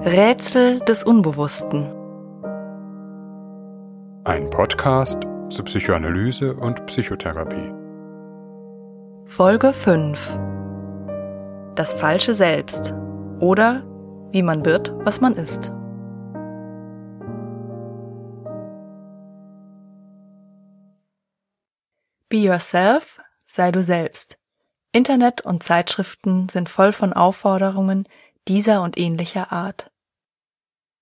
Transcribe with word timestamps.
Rätsel 0.00 0.80
des 0.80 1.04
Unbewussten. 1.04 1.84
Ein 4.24 4.50
Podcast 4.50 5.22
zur 5.50 5.64
Psychoanalyse 5.66 6.54
und 6.56 6.84
Psychotherapie. 6.86 7.72
Folge 9.24 9.72
5. 9.72 10.40
Das 11.76 11.94
falsche 11.94 12.34
Selbst 12.34 12.92
oder 13.38 13.84
wie 14.32 14.42
man 14.42 14.64
wird, 14.64 14.92
was 15.04 15.20
man 15.20 15.34
ist. 15.36 15.70
Be 22.28 22.38
yourself, 22.38 23.20
sei 23.46 23.70
du 23.70 23.80
selbst. 23.80 24.38
Internet 24.94 25.40
und 25.40 25.62
Zeitschriften 25.64 26.48
sind 26.48 26.68
voll 26.68 26.92
von 26.92 27.12
Aufforderungen, 27.12 28.06
dieser 28.48 28.82
und 28.82 28.98
ähnlicher 28.98 29.52
Art. 29.52 29.90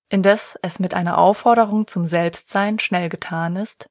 Indes 0.09 0.59
es 0.63 0.79
mit 0.79 0.95
einer 0.95 1.19
Aufforderung 1.19 1.87
zum 1.87 2.05
Selbstsein 2.05 2.79
schnell 2.79 3.09
getan 3.09 3.57
ist, 3.57 3.89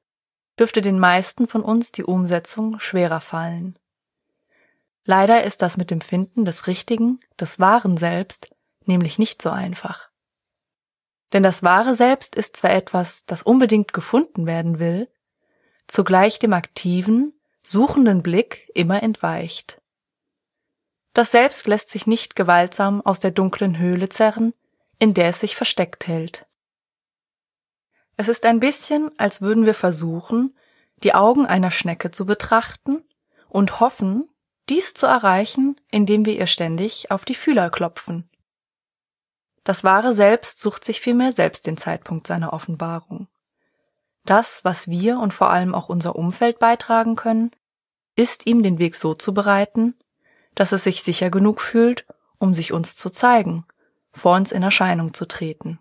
dürfte 0.58 0.80
den 0.80 0.98
meisten 0.98 1.48
von 1.48 1.62
uns 1.62 1.92
die 1.92 2.04
Umsetzung 2.04 2.78
schwerer 2.78 3.20
fallen. 3.20 3.78
Leider 5.04 5.42
ist 5.42 5.62
das 5.62 5.76
mit 5.76 5.90
dem 5.90 6.00
Finden 6.00 6.44
des 6.44 6.66
richtigen, 6.66 7.20
des 7.40 7.58
wahren 7.58 7.96
Selbst 7.96 8.54
nämlich 8.86 9.18
nicht 9.18 9.42
so 9.42 9.50
einfach. 9.50 10.10
Denn 11.32 11.42
das 11.42 11.62
wahre 11.62 11.94
Selbst 11.94 12.36
ist 12.36 12.56
zwar 12.56 12.70
etwas, 12.70 13.24
das 13.24 13.42
unbedingt 13.42 13.92
gefunden 13.92 14.46
werden 14.46 14.78
will, 14.78 15.08
zugleich 15.88 16.38
dem 16.38 16.52
aktiven, 16.52 17.32
suchenden 17.62 18.22
Blick 18.22 18.70
immer 18.74 19.02
entweicht. 19.02 19.81
Das 21.12 21.30
Selbst 21.30 21.66
lässt 21.66 21.90
sich 21.90 22.06
nicht 22.06 22.36
gewaltsam 22.36 23.00
aus 23.02 23.20
der 23.20 23.32
dunklen 23.32 23.78
Höhle 23.78 24.08
zerren, 24.08 24.54
in 24.98 25.14
der 25.14 25.28
es 25.28 25.40
sich 25.40 25.56
versteckt 25.56 26.06
hält. 26.06 26.46
Es 28.16 28.28
ist 28.28 28.44
ein 28.46 28.60
bisschen, 28.60 29.10
als 29.18 29.42
würden 29.42 29.66
wir 29.66 29.74
versuchen, 29.74 30.56
die 31.02 31.14
Augen 31.14 31.46
einer 31.46 31.70
Schnecke 31.70 32.10
zu 32.10 32.24
betrachten 32.24 33.04
und 33.48 33.80
hoffen, 33.80 34.28
dies 34.68 34.94
zu 34.94 35.06
erreichen, 35.06 35.76
indem 35.90 36.24
wir 36.24 36.34
ihr 36.34 36.46
ständig 36.46 37.10
auf 37.10 37.24
die 37.24 37.34
Fühler 37.34 37.68
klopfen. 37.70 38.30
Das 39.64 39.84
wahre 39.84 40.14
Selbst 40.14 40.60
sucht 40.60 40.84
sich 40.84 41.00
vielmehr 41.00 41.32
selbst 41.32 41.66
den 41.66 41.76
Zeitpunkt 41.76 42.26
seiner 42.26 42.52
Offenbarung. 42.52 43.28
Das, 44.24 44.64
was 44.64 44.88
wir 44.88 45.18
und 45.18 45.34
vor 45.34 45.50
allem 45.50 45.74
auch 45.74 45.88
unser 45.88 46.16
Umfeld 46.16 46.58
beitragen 46.58 47.16
können, 47.16 47.50
ist 48.14 48.46
ihm 48.46 48.62
den 48.62 48.78
Weg 48.78 48.96
so 48.96 49.14
zu 49.14 49.34
bereiten, 49.34 49.94
dass 50.54 50.72
es 50.72 50.84
sich 50.84 51.02
sicher 51.02 51.30
genug 51.30 51.60
fühlt, 51.60 52.06
um 52.38 52.54
sich 52.54 52.72
uns 52.72 52.96
zu 52.96 53.10
zeigen, 53.10 53.64
vor 54.12 54.36
uns 54.36 54.52
in 54.52 54.62
Erscheinung 54.62 55.14
zu 55.14 55.26
treten. 55.26 55.78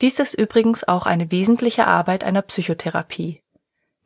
Dies 0.00 0.18
ist 0.18 0.34
übrigens 0.34 0.86
auch 0.86 1.06
eine 1.06 1.30
wesentliche 1.30 1.86
Arbeit 1.86 2.22
einer 2.22 2.42
Psychotherapie. 2.42 3.42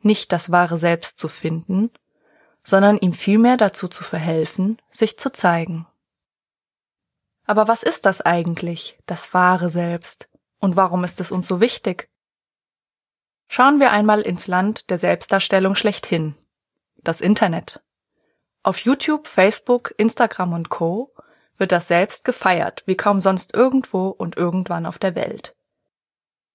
Nicht 0.01 0.31
das 0.31 0.51
wahre 0.51 0.77
Selbst 0.77 1.19
zu 1.19 1.27
finden, 1.27 1.91
sondern 2.63 2.97
ihm 2.97 3.13
vielmehr 3.13 3.57
dazu 3.57 3.87
zu 3.87 4.03
verhelfen, 4.03 4.81
sich 4.89 5.19
zu 5.19 5.31
zeigen. 5.31 5.85
Aber 7.45 7.67
was 7.67 7.83
ist 7.83 8.05
das 8.05 8.21
eigentlich, 8.21 8.97
das 9.05 9.33
wahre 9.33 9.69
Selbst? 9.69 10.29
Und 10.59 10.75
warum 10.77 11.03
ist 11.03 11.19
es 11.19 11.31
uns 11.31 11.47
so 11.47 11.59
wichtig? 11.59 12.09
Schauen 13.49 13.79
wir 13.79 13.91
einmal 13.91 14.21
ins 14.21 14.47
Land 14.47 14.89
der 14.89 14.97
Selbstdarstellung 14.97 15.75
schlechthin. 15.75 16.35
Das 16.95 17.21
Internet. 17.21 17.82
Auf 18.65 18.79
YouTube, 18.79 19.27
Facebook, 19.27 19.93
Instagram 19.97 20.53
und 20.53 20.69
Co. 20.69 21.13
wird 21.57 21.73
das 21.73 21.89
Selbst 21.89 22.23
gefeiert, 22.23 22.83
wie 22.85 22.95
kaum 22.95 23.19
sonst 23.19 23.53
irgendwo 23.53 24.07
und 24.07 24.37
irgendwann 24.37 24.85
auf 24.85 24.97
der 24.97 25.15
Welt. 25.15 25.53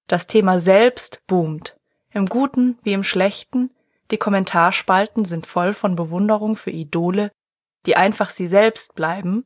Das 0.06 0.26
Thema 0.26 0.58
Selbst 0.58 1.20
boomt, 1.26 1.76
im 2.10 2.24
Guten 2.24 2.78
wie 2.82 2.94
im 2.94 3.04
Schlechten, 3.04 3.70
die 4.10 4.16
Kommentarspalten 4.16 5.26
sind 5.26 5.46
voll 5.46 5.74
von 5.74 5.96
Bewunderung 5.96 6.56
für 6.56 6.70
Idole, 6.70 7.30
die 7.84 7.96
einfach 7.96 8.30
sie 8.30 8.48
selbst 8.48 8.94
bleiben, 8.94 9.44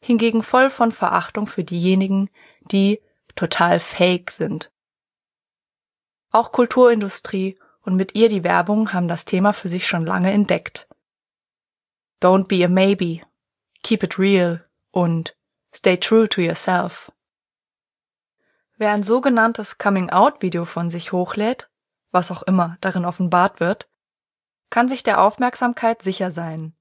hingegen 0.00 0.42
voll 0.42 0.70
von 0.70 0.90
Verachtung 0.90 1.46
für 1.46 1.62
diejenigen, 1.62 2.30
die 2.62 3.00
total 3.36 3.78
fake 3.78 4.32
sind. 4.32 4.72
Auch 6.32 6.50
Kulturindustrie 6.50 7.60
und 7.82 7.94
mit 7.94 8.16
ihr 8.16 8.28
die 8.28 8.42
Werbung 8.42 8.92
haben 8.92 9.06
das 9.06 9.24
Thema 9.24 9.52
für 9.52 9.68
sich 9.68 9.86
schon 9.86 10.04
lange 10.04 10.32
entdeckt. 10.32 10.88
Don't 12.22 12.46
be 12.46 12.64
a 12.64 12.68
maybe, 12.68 13.20
keep 13.82 14.04
it 14.04 14.16
real 14.16 14.64
und 14.92 15.34
stay 15.74 15.96
true 15.96 16.28
to 16.28 16.40
yourself. 16.40 17.10
Wer 18.76 18.92
ein 18.92 19.02
sogenanntes 19.02 19.76
Coming-out-Video 19.76 20.64
von 20.64 20.88
sich 20.88 21.10
hochlädt, 21.10 21.68
was 22.12 22.30
auch 22.30 22.44
immer 22.44 22.76
darin 22.80 23.04
offenbart 23.04 23.58
wird, 23.58 23.88
kann 24.70 24.88
sich 24.88 25.02
der 25.02 25.20
Aufmerksamkeit 25.20 26.02
sicher 26.02 26.30
sein. 26.30 26.76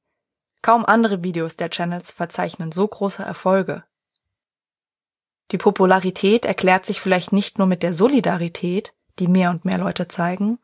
Kaum 0.62 0.86
andere 0.86 1.24
Videos 1.24 1.58
der 1.58 1.72
Channels 1.72 2.12
verzeichnen 2.12 2.72
so 2.72 2.88
große 2.88 3.24
Erfolge. 3.24 3.84
Die 5.50 5.58
Popularität 5.58 6.46
erklärt 6.46 6.86
sich 6.86 7.02
vielleicht 7.02 7.34
nicht 7.34 7.58
nur 7.58 7.66
mit 7.66 7.82
der 7.82 7.96
Solidarität, 7.96 8.94
die 9.18 9.28
mehr 9.28 9.50
und 9.50 9.66
mehr 9.66 9.80
Leute 9.80 10.08
zeigen, 10.08 10.60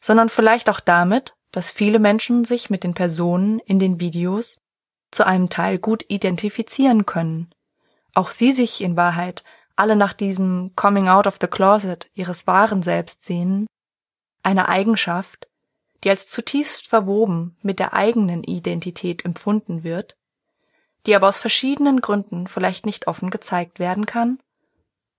sondern 0.00 0.28
vielleicht 0.28 0.68
auch 0.68 0.80
damit, 0.80 1.36
dass 1.52 1.70
viele 1.70 1.98
Menschen 1.98 2.44
sich 2.44 2.70
mit 2.70 2.84
den 2.84 2.94
Personen 2.94 3.58
in 3.60 3.78
den 3.78 4.00
Videos 4.00 4.58
zu 5.10 5.26
einem 5.26 5.48
Teil 5.48 5.78
gut 5.78 6.04
identifizieren 6.08 7.06
können. 7.06 7.50
Auch 8.14 8.30
sie 8.30 8.52
sich 8.52 8.82
in 8.82 8.96
Wahrheit 8.96 9.44
alle 9.76 9.96
nach 9.96 10.12
diesem 10.12 10.72
Coming 10.76 11.08
out 11.08 11.26
of 11.26 11.38
the 11.40 11.46
Closet 11.46 12.10
ihres 12.14 12.46
wahren 12.46 12.82
Selbst 12.82 13.24
sehen, 13.24 13.66
eine 14.42 14.68
Eigenschaft, 14.68 15.48
die 16.04 16.10
als 16.10 16.26
zutiefst 16.26 16.88
verwoben 16.88 17.56
mit 17.62 17.78
der 17.78 17.92
eigenen 17.94 18.44
Identität 18.44 19.24
empfunden 19.24 19.84
wird, 19.84 20.16
die 21.06 21.14
aber 21.14 21.28
aus 21.28 21.38
verschiedenen 21.38 22.00
Gründen 22.00 22.46
vielleicht 22.46 22.86
nicht 22.86 23.06
offen 23.06 23.30
gezeigt 23.30 23.78
werden 23.78 24.04
kann, 24.04 24.38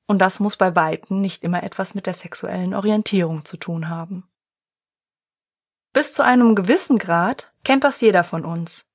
und 0.07 0.19
das 0.19 0.40
muss 0.40 0.57
bei 0.57 0.75
Weitem 0.75 1.22
nicht 1.22 1.44
immer 1.44 1.61
etwas 1.61 1.94
mit 1.94 2.07
der 2.07 2.16
sexuellen 2.16 2.73
Orientierung 2.73 3.46
zu 3.46 3.57
tun 3.57 3.90
haben. 3.90 4.28
Bis 5.91 6.13
zu 6.13 6.23
einem 6.23 6.55
gewissen 6.55 6.97
Grad 6.97 7.51
kennt 7.63 7.83
das 7.83 8.01
jeder 8.01 8.23
von 8.23 8.45
uns. 8.45 8.88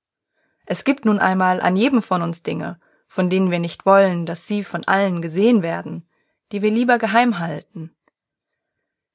Es 0.67 0.85
gibt 0.85 1.05
nun 1.05 1.19
einmal 1.19 1.61
an 1.61 1.77
jedem 1.77 2.03
von 2.03 2.23
uns 2.23 2.43
Dinge, 2.43 2.81
von 3.09 3.29
denen 3.29 3.51
wir 3.51 3.59
nicht 3.59 3.85
wollen, 3.85 4.27
dass 4.27 4.47
sie 4.47 4.65
von 4.65 4.85
allen 4.87 5.21
gesehen 5.21 5.63
werden, 5.63 6.09
die 6.53 6.63
wir 6.63 6.71
lieber 6.71 6.99
geheim 6.99 7.39
halten. 7.39 7.95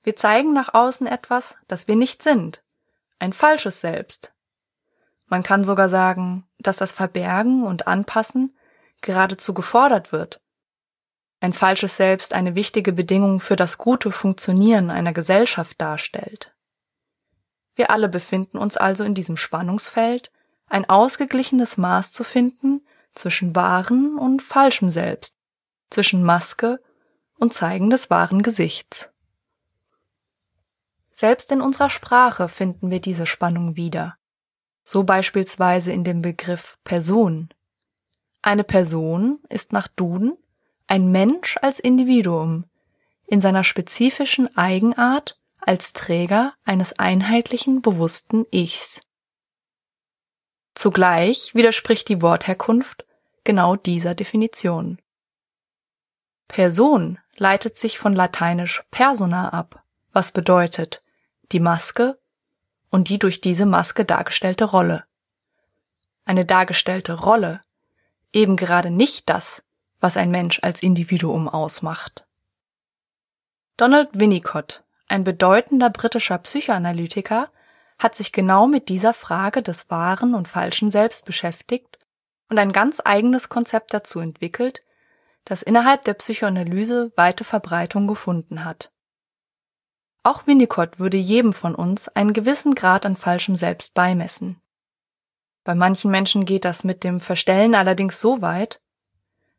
Wir 0.03 0.16
zeigen 0.16 0.53
nach 0.53 0.73
außen 0.73 1.07
etwas, 1.07 1.57
das 1.68 1.88
wir 1.88 1.95
nicht 1.95 2.23
sind, 2.23 2.63
ein 3.18 3.34
falsches 3.34 3.81
Selbst. 3.81 4.34
Man 5.28 5.44
kann 5.44 5.63
sogar 5.63 5.89
sagen, 5.89 6.47
dass 6.57 6.78
das 6.78 6.91
Verbergen 6.91 7.63
und 7.63 7.88
Anpassen 7.88 8.57
geradezu 9.01 9.53
gefordert 9.53 10.12
wird. 10.12 10.41
Ein 11.39 11.53
falsches 11.53 11.95
Selbst 11.95 12.34
eine 12.34 12.56
wichtige 12.56 12.91
Bedingung 12.91 13.39
für 13.39 13.56
das 13.56 13.78
gute 13.78 14.12
Funktionieren 14.12 14.89
einer 14.89 15.13
Gesellschaft 15.13 15.79
darstellt. 15.79 16.53
Wir 17.79 17.91
alle 17.91 18.09
befinden 18.09 18.57
uns 18.57 18.75
also 18.75 19.06
in 19.06 19.13
diesem 19.13 19.38
Spannungsfeld, 19.38 20.34
ein 20.67 20.90
ausgeglichenes 20.90 21.78
Maß 21.78 22.12
zu 22.12 22.25
finden 22.25 22.85
zwischen 23.13 23.56
wahren 23.56 24.19
und 24.19 24.41
falschem 24.41 24.90
Selbst, 24.90 25.38
zwischen 25.89 26.22
Maske 26.22 26.81
und 27.35 27.53
Zeigen 27.53 27.89
des 27.89 28.09
wahren 28.09 28.44
Gesichts. 28.44 29.12
Selbst 31.13 31.53
in 31.53 31.62
unserer 31.62 31.89
Sprache 31.89 32.50
finden 32.50 32.91
wir 32.91 33.00
diese 33.00 33.25
Spannung 33.25 33.78
wieder, 33.78 34.18
so 34.84 35.06
beispielsweise 35.06 35.94
in 35.94 36.03
dem 36.03 36.22
Begriff 36.22 36.78
Person. 36.84 37.47
Eine 38.41 38.66
Person 38.66 39.39
ist 39.47 39.72
nach 39.72 39.88
Duden 39.88 40.38
ein 40.88 41.13
Mensch 41.13 41.56
als 41.62 41.80
Individuum, 41.80 42.65
in 43.25 43.39
seiner 43.39 43.63
spezifischen 43.63 44.54
Eigenart 44.57 45.38
als 45.61 45.94
Träger 45.94 46.53
eines 46.63 46.97
einheitlichen, 46.97 47.81
bewussten 47.81 48.45
Ichs. 48.51 49.01
Zugleich 50.75 51.53
widerspricht 51.56 52.07
die 52.07 52.21
Wortherkunft 52.21 53.06
genau 53.44 53.75
dieser 53.75 54.15
Definition. 54.15 55.01
Person 56.47 57.19
leitet 57.35 57.77
sich 57.77 58.00
von 58.00 58.15
lateinisch 58.15 58.83
persona 58.91 59.50
ab, 59.50 59.83
was 60.11 60.31
bedeutet 60.31 61.03
die 61.51 61.59
Maske 61.59 62.19
und 62.89 63.09
die 63.09 63.19
durch 63.19 63.41
diese 63.41 63.65
Maske 63.65 64.06
dargestellte 64.06 64.65
Rolle. 64.65 65.03
Eine 66.25 66.45
dargestellte 66.45 67.13
Rolle, 67.13 67.61
eben 68.33 68.56
gerade 68.56 68.91
nicht 68.91 69.29
das, 69.29 69.63
was 70.00 70.17
ein 70.17 70.31
Mensch 70.31 70.59
als 70.61 70.81
Individuum 70.81 71.50
ausmacht. 71.50 72.25
Donald 73.77 74.09
Winnicott 74.13 74.83
ein 75.11 75.23
bedeutender 75.23 75.89
britischer 75.89 76.38
Psychoanalytiker, 76.38 77.50
hat 77.97 78.15
sich 78.15 78.31
genau 78.31 78.67
mit 78.67 78.89
dieser 78.89 79.13
Frage 79.13 79.61
des 79.61 79.89
wahren 79.89 80.33
und 80.33 80.47
falschen 80.47 80.89
Selbst 80.89 81.25
beschäftigt 81.25 82.00
und 82.50 82.57
ein 82.57 82.71
ganz 82.71 83.01
eigenes 83.03 83.50
Konzept 83.50 83.94
dazu 83.94 84.19
entwickelt, 84.19 84.83
das 85.45 85.61
innerhalb 85.61 86.03
der 86.03 86.13
Psychoanalyse 86.13 87.11
weite 87.15 87.44
Verbreitung 87.44 88.07
gefunden 88.07 88.63
hat. 88.63 88.91
Auch 90.23 90.47
Winnicott 90.47 91.00
würde 91.00 91.17
jedem 91.17 91.53
von 91.53 91.75
uns 91.75 92.07
einen 92.09 92.33
gewissen 92.33 92.75
Grad 92.75 93.06
an 93.06 93.15
falschem 93.15 93.56
Selbst 93.56 93.94
beimessen. 93.94 94.61
Bei 95.63 95.75
manchen 95.75 96.11
Menschen 96.11 96.45
geht 96.45 96.65
das 96.65 96.83
mit 96.83 97.03
dem 97.03 97.19
Verstellen 97.19 97.75
allerdings 97.75 98.19
so 98.19 98.41
weit, 98.41 98.81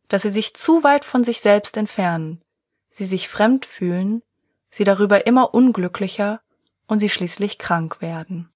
dass 0.09 0.23
sie 0.23 0.31
sich 0.31 0.55
zu 0.55 0.83
weit 0.83 1.05
von 1.05 1.25
sich 1.25 1.41
selbst 1.41 1.77
entfernen, 1.77 2.43
sie 2.91 3.05
sich 3.05 3.29
fremd 3.29 3.65
fühlen, 3.65 4.23
sie 4.71 4.85
darüber 4.85 5.27
immer 5.27 5.55
unglücklicher 5.55 6.41
und 6.87 6.99
sie 6.99 7.09
schließlich 7.09 7.59
krank 7.59 8.01
werden. 8.01 8.51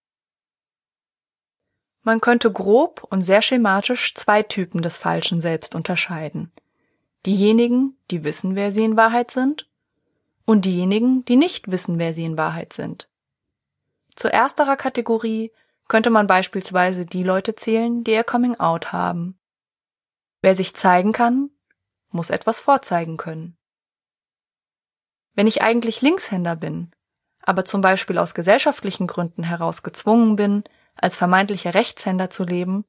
Man 2.03 2.21
könnte 2.21 2.53
grob 2.53 3.03
und 3.11 3.23
sehr 3.23 3.41
schematisch 3.41 4.15
zwei 4.15 4.43
Typen 4.43 4.83
des 4.83 4.97
falschen 4.97 5.41
Selbst 5.41 5.75
unterscheiden. 5.75 6.53
Diejenigen, 7.25 7.97
die 8.11 8.25
wissen, 8.25 8.55
wer 8.55 8.73
sie 8.73 8.85
in 8.85 8.97
Wahrheit 8.97 9.31
sind, 9.31 9.67
und 10.45 10.67
diejenigen, 10.67 11.25
die 11.25 11.37
nicht 11.37 11.71
wissen, 11.71 11.99
wer 11.99 12.13
sie 12.13 12.25
in 12.25 12.37
Wahrheit 12.37 12.75
sind. 12.75 13.09
Zu 14.15 14.31
ersterer 14.31 14.77
Kategorie 14.77 15.51
könnte 15.89 16.11
man 16.11 16.27
beispielsweise 16.27 17.07
die 17.07 17.23
Leute 17.23 17.55
zählen, 17.55 18.05
die 18.05 18.13
ihr 18.13 18.25
Coming 18.25 18.57
Out 18.61 18.93
haben. 18.93 19.39
Wer 20.43 20.55
sich 20.55 20.75
zeigen 20.75 21.13
kann, 21.13 21.51
muss 22.11 22.29
etwas 22.29 22.59
vorzeigen 22.59 23.17
können. 23.17 23.57
Wenn 25.35 25.47
ich 25.47 25.63
eigentlich 25.63 26.01
Linkshänder 26.01 26.57
bin, 26.57 26.91
aber 27.43 27.65
zum 27.65 27.81
Beispiel 27.81 28.19
aus 28.19 28.35
gesellschaftlichen 28.35 29.07
Gründen 29.07 29.43
heraus 29.43 29.83
gezwungen 29.83 30.37
bin, 30.37 30.65
als 30.97 31.17
vermeintlicher 31.17 31.75
Rechtshänder 31.75 32.31
zu 32.31 32.45
leben, 32.45 32.85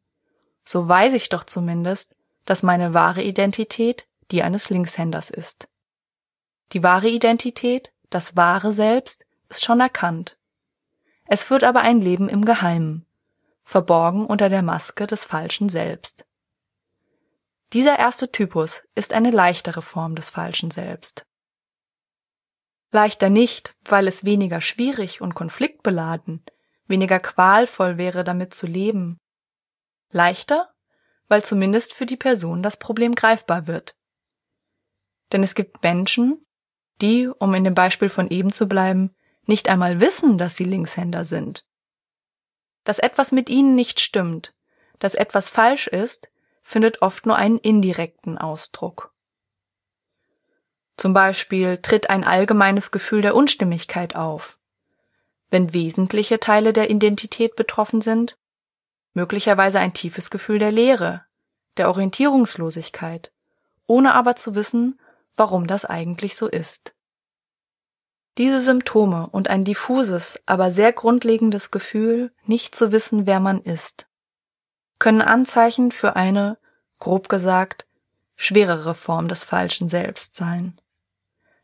so 0.64 0.88
weiß 0.88 1.14
ich 1.14 1.30
doch 1.30 1.44
zumindest, 1.44 2.16
dass 2.46 2.64
meine 2.64 2.94
wahre 2.94 3.24
Identität 3.24 4.08
die 4.32 4.44
eines 4.44 4.70
Linkshänders 4.70 5.30
ist. 5.30 5.68
Die 6.74 6.84
wahre 6.84 7.10
Identität, 7.10 7.94
das 8.10 8.36
wahre 8.36 8.72
Selbst, 8.72 9.26
ist 9.50 9.64
schon 9.64 9.80
erkannt. 9.80 10.38
Es 11.28 11.44
führt 11.44 11.64
aber 11.64 11.82
ein 11.82 12.02
Leben 12.02 12.30
im 12.30 12.46
Geheimen, 12.46 13.06
verborgen 13.64 14.26
unter 14.26 14.50
der 14.50 14.62
Maske 14.62 15.08
des 15.08 15.26
falschen 15.26 15.70
Selbst. 15.70 16.26
Dieser 17.74 18.00
erste 18.00 18.32
Typus 18.32 18.84
ist 18.96 19.14
eine 19.14 19.32
leichtere 19.32 19.82
Form 19.82 20.16
des 20.16 20.30
falschen 20.30 20.72
Selbst. 20.72 21.26
Leichter 22.96 23.30
nicht, 23.30 23.76
weil 23.84 24.08
es 24.08 24.24
weniger 24.24 24.62
schwierig 24.62 25.20
und 25.20 25.36
konfliktbeladen, 25.36 26.46
weniger 26.88 27.20
qualvoll 27.20 27.98
wäre, 27.98 28.24
damit 28.24 28.54
zu 28.54 28.68
leben. 28.68 29.18
Leichter, 30.12 30.74
weil 31.28 31.44
zumindest 31.44 31.94
für 31.94 32.06
die 32.06 32.16
Person 32.16 32.64
das 32.64 32.78
Problem 32.78 33.14
greifbar 33.14 33.68
wird. 33.68 33.98
Denn 35.34 35.44
es 35.44 35.56
gibt 35.56 35.84
Menschen, 35.84 36.46
die, 37.02 37.28
um 37.28 37.54
in 37.54 37.66
dem 37.66 37.74
Beispiel 37.74 38.08
von 38.08 38.30
eben 38.30 38.54
zu 38.54 38.66
bleiben, 38.66 39.14
nicht 39.46 39.68
einmal 39.68 40.00
wissen, 40.00 40.38
dass 40.38 40.56
sie 40.56 40.64
Linkshänder 40.64 41.26
sind. 41.26 41.66
Dass 42.86 43.00
etwas 43.00 43.34
mit 43.34 43.50
ihnen 43.50 43.76
nicht 43.76 44.00
stimmt, 44.00 44.56
dass 45.00 45.16
etwas 45.16 45.50
falsch 45.50 45.88
ist, 45.88 46.30
findet 46.62 47.02
oft 47.02 47.26
nur 47.26 47.36
einen 47.36 47.58
indirekten 47.58 48.38
Ausdruck. 48.38 49.14
Zum 50.98 51.14
Beispiel 51.14 51.78
tritt 51.78 52.10
ein 52.10 52.24
allgemeines 52.24 52.92
Gefühl 52.92 53.22
der 53.22 53.36
Unstimmigkeit 53.36 54.16
auf, 54.16 54.58
wenn 55.50 55.74
wesentliche 55.74 56.40
Teile 56.40 56.74
der 56.74 56.90
Identität 56.90 57.56
betroffen 57.56 58.02
sind, 58.02 58.38
möglicherweise 59.14 59.80
ein 59.80 59.94
tiefes 59.94 60.30
Gefühl 60.30 60.60
der 60.60 60.72
Leere, 60.72 61.24
der 61.78 61.90
Orientierungslosigkeit, 61.90 63.32
ohne 63.88 64.14
aber 64.14 64.36
zu 64.36 64.56
wissen, 64.56 65.00
warum 65.36 65.68
das 65.68 65.86
eigentlich 65.86 66.36
so 66.36 66.48
ist. 66.48 66.94
Diese 68.38 68.60
Symptome 68.60 69.28
und 69.32 69.50
ein 69.50 69.64
diffuses, 69.64 70.40
aber 70.46 70.72
sehr 70.72 70.92
grundlegendes 70.92 71.72
Gefühl, 71.72 72.32
nicht 72.46 72.76
zu 72.76 72.92
wissen, 72.92 73.26
wer 73.26 73.40
man 73.40 73.62
ist, 73.62 74.08
können 75.00 75.22
Anzeichen 75.22 75.92
für 75.92 76.16
eine, 76.16 76.58
grob 77.00 77.30
gesagt, 77.30 77.86
schwerere 78.36 78.96
Form 78.96 79.28
des 79.28 79.44
falschen 79.44 79.88
Selbst 79.88 80.36
sein. 80.36 80.80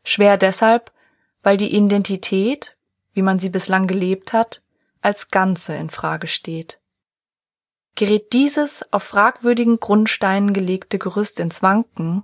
Schwer 0.04 0.36
deshalb, 0.36 0.92
weil 1.42 1.56
die 1.56 1.74
Identität, 1.74 2.76
wie 3.12 3.22
man 3.22 3.38
sie 3.38 3.50
bislang 3.50 3.86
gelebt 3.86 4.32
hat, 4.32 4.62
als 5.00 5.28
Ganze 5.28 5.74
in 5.74 5.90
Frage 5.90 6.26
steht. 6.26 6.80
Gerät 7.94 8.32
dieses 8.32 8.90
auf 8.92 9.02
fragwürdigen 9.02 9.78
Grundsteinen 9.78 10.54
gelegte 10.54 10.98
Gerüst 10.98 11.40
ins 11.40 11.62
Wanken, 11.62 12.22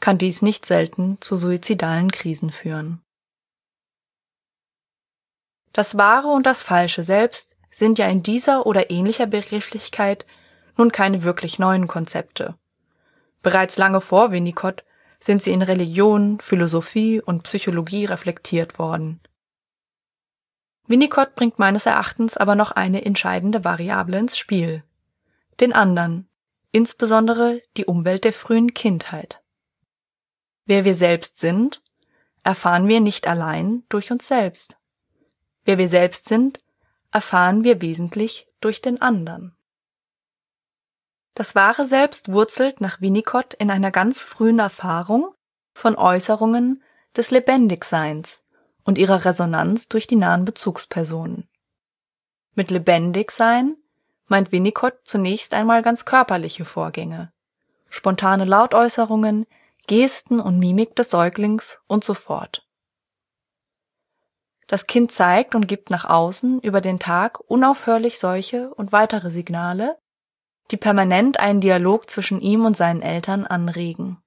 kann 0.00 0.18
dies 0.18 0.42
nicht 0.42 0.66
selten 0.66 1.20
zu 1.20 1.36
suizidalen 1.36 2.10
Krisen 2.10 2.50
führen. 2.50 3.02
Das 5.72 5.96
Wahre 5.96 6.28
und 6.28 6.44
das 6.44 6.62
Falsche 6.62 7.02
selbst 7.02 7.56
sind 7.70 7.98
ja 7.98 8.06
in 8.06 8.22
dieser 8.22 8.66
oder 8.66 8.90
ähnlicher 8.90 9.26
Begrifflichkeit 9.26 10.26
nun 10.76 10.92
keine 10.92 11.22
wirklich 11.22 11.58
neuen 11.58 11.88
Konzepte. 11.88 12.56
Bereits 13.42 13.78
lange 13.78 14.00
vor 14.00 14.30
Winnicott 14.30 14.84
sind 15.22 15.40
sie 15.40 15.52
in 15.52 15.62
Religion, 15.62 16.40
Philosophie 16.40 17.20
und 17.20 17.44
Psychologie 17.44 18.06
reflektiert 18.06 18.80
worden. 18.80 19.20
Winnicott 20.88 21.36
bringt 21.36 21.60
meines 21.60 21.86
Erachtens 21.86 22.36
aber 22.36 22.56
noch 22.56 22.72
eine 22.72 23.04
entscheidende 23.04 23.64
Variable 23.64 24.18
ins 24.18 24.36
Spiel. 24.36 24.82
Den 25.60 25.72
anderen, 25.72 26.28
insbesondere 26.72 27.62
die 27.76 27.84
Umwelt 27.84 28.24
der 28.24 28.32
frühen 28.32 28.74
Kindheit. 28.74 29.40
Wer 30.66 30.84
wir 30.84 30.96
selbst 30.96 31.38
sind, 31.38 31.82
erfahren 32.42 32.88
wir 32.88 33.00
nicht 33.00 33.28
allein 33.28 33.84
durch 33.88 34.10
uns 34.10 34.26
selbst. 34.26 34.76
Wer 35.64 35.78
wir 35.78 35.88
selbst 35.88 36.28
sind, 36.28 36.58
erfahren 37.12 37.62
wir 37.62 37.80
wesentlich 37.80 38.48
durch 38.60 38.82
den 38.82 39.00
anderen. 39.00 39.54
Das 41.34 41.54
wahre 41.54 41.86
Selbst 41.86 42.30
wurzelt 42.30 42.80
nach 42.80 43.00
Winnicott 43.00 43.54
in 43.54 43.70
einer 43.70 43.90
ganz 43.90 44.22
frühen 44.22 44.58
Erfahrung 44.58 45.34
von 45.72 45.96
Äußerungen 45.96 46.82
des 47.16 47.30
Lebendigseins 47.30 48.44
und 48.84 48.98
ihrer 48.98 49.24
Resonanz 49.24 49.88
durch 49.88 50.06
die 50.06 50.16
nahen 50.16 50.44
Bezugspersonen. 50.44 51.48
Mit 52.54 52.70
Lebendigsein 52.70 53.76
meint 54.26 54.52
Winnicott 54.52 54.94
zunächst 55.04 55.54
einmal 55.54 55.82
ganz 55.82 56.04
körperliche 56.04 56.64
Vorgänge, 56.64 57.32
spontane 57.88 58.44
Lautäußerungen, 58.44 59.46
Gesten 59.86 60.38
und 60.38 60.58
Mimik 60.58 60.94
des 60.96 61.10
Säuglings 61.10 61.80
und 61.86 62.04
so 62.04 62.14
fort. 62.14 62.66
Das 64.66 64.86
Kind 64.86 65.12
zeigt 65.12 65.54
und 65.54 65.66
gibt 65.66 65.90
nach 65.90 66.04
außen 66.04 66.60
über 66.60 66.80
den 66.80 66.98
Tag 66.98 67.40
unaufhörlich 67.40 68.18
solche 68.18 68.72
und 68.74 68.92
weitere 68.92 69.30
Signale, 69.30 69.98
die 70.70 70.76
permanent 70.76 71.40
einen 71.40 71.60
Dialog 71.60 72.08
zwischen 72.08 72.40
ihm 72.40 72.64
und 72.64 72.76
seinen 72.76 73.02
Eltern 73.02 73.46
anregen. 73.46 74.22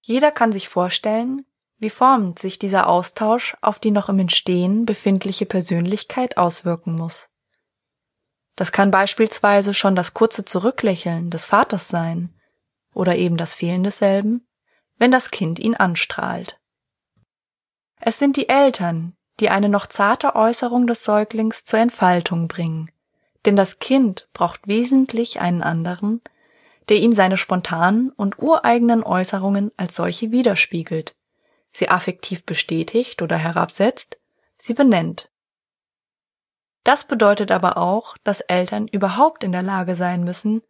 Jeder 0.00 0.32
kann 0.32 0.52
sich 0.52 0.68
vorstellen, 0.68 1.46
wie 1.78 1.90
formend 1.90 2.38
sich 2.38 2.58
dieser 2.58 2.88
Austausch 2.88 3.56
auf 3.60 3.78
die 3.80 3.90
noch 3.90 4.08
im 4.08 4.20
Entstehen 4.20 4.86
befindliche 4.86 5.46
Persönlichkeit 5.46 6.36
auswirken 6.36 6.94
muss. 6.94 7.28
Das 8.54 8.70
kann 8.70 8.90
beispielsweise 8.90 9.74
schon 9.74 9.96
das 9.96 10.14
kurze 10.14 10.44
Zurücklächeln 10.44 11.30
des 11.30 11.44
Vaters 11.44 11.88
sein 11.88 12.32
oder 12.94 13.16
eben 13.16 13.36
das 13.36 13.54
Fehlen 13.54 13.82
desselben, 13.82 14.46
wenn 14.96 15.10
das 15.10 15.32
Kind 15.32 15.58
ihn 15.58 15.74
anstrahlt. 15.74 16.60
Es 17.98 18.18
sind 18.18 18.36
die 18.36 18.48
Eltern, 18.48 19.16
die 19.40 19.48
eine 19.48 19.68
noch 19.68 19.86
zarte 19.86 20.36
Äußerung 20.36 20.86
des 20.86 21.02
Säuglings 21.02 21.64
zur 21.64 21.80
Entfaltung 21.80 22.46
bringen, 22.46 22.91
denn 23.44 23.56
das 23.56 23.78
Kind 23.78 24.28
braucht 24.32 24.68
wesentlich 24.68 25.40
einen 25.40 25.62
anderen, 25.62 26.20
der 26.88 26.98
ihm 26.98 27.12
seine 27.12 27.36
spontanen 27.36 28.10
und 28.10 28.38
ureigenen 28.38 29.02
Äußerungen 29.02 29.72
als 29.76 29.96
solche 29.96 30.30
widerspiegelt, 30.30 31.14
sie 31.72 31.88
affektiv 31.88 32.44
bestätigt 32.44 33.22
oder 33.22 33.36
herabsetzt, 33.36 34.18
sie 34.56 34.74
benennt. 34.74 35.30
Das 36.84 37.06
bedeutet 37.06 37.50
aber 37.50 37.76
auch, 37.76 38.16
dass 38.24 38.40
Eltern 38.40 38.88
überhaupt 38.88 39.44
in 39.44 39.52
der 39.52 39.62
Lage 39.62 39.94
sein 39.94 40.24
müssen, 40.24 40.62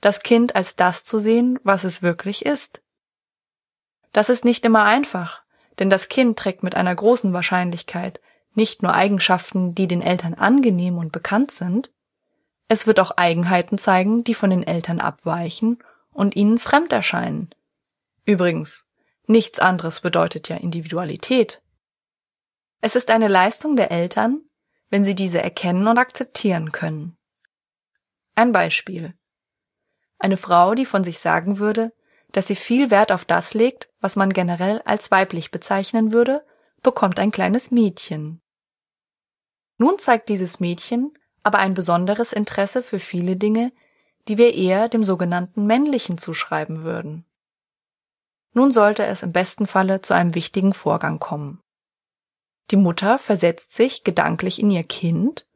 das 0.00 0.20
Kind 0.20 0.56
als 0.56 0.74
das 0.74 1.04
zu 1.04 1.20
sehen, 1.20 1.60
was 1.62 1.84
es 1.84 2.02
wirklich 2.02 2.44
ist. 2.44 2.82
Das 4.12 4.28
ist 4.28 4.44
nicht 4.44 4.64
immer 4.64 4.84
einfach, 4.84 5.42
denn 5.78 5.88
das 5.88 6.08
Kind 6.08 6.38
trägt 6.38 6.62
mit 6.62 6.74
einer 6.74 6.94
großen 6.94 7.32
Wahrscheinlichkeit 7.32 8.20
nicht 8.54 8.82
nur 8.82 8.92
Eigenschaften, 8.94 9.74
die 9.74 9.86
den 9.86 10.02
Eltern 10.02 10.34
angenehm 10.34 10.98
und 10.98 11.12
bekannt 11.12 11.52
sind, 11.52 11.90
es 12.72 12.86
wird 12.86 13.00
auch 13.00 13.10
Eigenheiten 13.18 13.76
zeigen, 13.76 14.24
die 14.24 14.32
von 14.32 14.48
den 14.48 14.62
Eltern 14.62 14.98
abweichen 14.98 15.84
und 16.10 16.36
ihnen 16.36 16.58
fremd 16.58 16.90
erscheinen. 16.90 17.54
Übrigens, 18.24 18.86
nichts 19.26 19.58
anderes 19.58 20.00
bedeutet 20.00 20.48
ja 20.48 20.56
Individualität. 20.56 21.60
Es 22.80 22.96
ist 22.96 23.10
eine 23.10 23.28
Leistung 23.28 23.76
der 23.76 23.90
Eltern, 23.90 24.40
wenn 24.88 25.04
sie 25.04 25.14
diese 25.14 25.42
erkennen 25.42 25.86
und 25.86 25.98
akzeptieren 25.98 26.72
können. 26.72 27.18
Ein 28.36 28.52
Beispiel. 28.52 29.12
Eine 30.18 30.38
Frau, 30.38 30.74
die 30.74 30.86
von 30.86 31.04
sich 31.04 31.18
sagen 31.18 31.58
würde, 31.58 31.92
dass 32.32 32.46
sie 32.46 32.56
viel 32.56 32.90
Wert 32.90 33.12
auf 33.12 33.26
das 33.26 33.52
legt, 33.52 33.88
was 34.00 34.16
man 34.16 34.32
generell 34.32 34.80
als 34.86 35.10
weiblich 35.10 35.50
bezeichnen 35.50 36.14
würde, 36.14 36.42
bekommt 36.82 37.18
ein 37.18 37.32
kleines 37.32 37.70
Mädchen. 37.70 38.40
Nun 39.76 39.98
zeigt 39.98 40.30
dieses 40.30 40.58
Mädchen 40.58 41.12
aber 41.42 41.58
ein 41.58 41.74
besonderes 41.74 42.32
Interesse 42.32 42.82
für 42.82 42.98
viele 42.98 43.36
Dinge, 43.36 43.72
die 44.28 44.38
wir 44.38 44.54
eher 44.54 44.88
dem 44.88 45.04
sogenannten 45.04 45.66
männlichen 45.66 46.18
zuschreiben 46.18 46.84
würden. 46.84 47.24
Nun 48.52 48.72
sollte 48.72 49.04
es 49.04 49.22
im 49.22 49.32
besten 49.32 49.66
Falle 49.66 50.00
zu 50.02 50.14
einem 50.14 50.34
wichtigen 50.34 50.74
Vorgang 50.74 51.18
kommen. 51.18 51.60
Die 52.70 52.76
Mutter 52.76 53.18
versetzt 53.18 53.72
sich 53.72 54.04
gedanklich 54.04 54.60
in 54.60 54.70
ihr 54.70 54.84
Kind 54.84 55.46